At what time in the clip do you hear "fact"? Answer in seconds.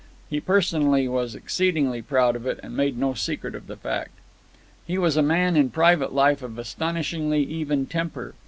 3.77-4.09